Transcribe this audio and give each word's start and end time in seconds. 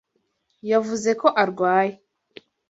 Yavuze 0.71 1.09
ko 1.21 1.27
arwaye. 1.41 1.93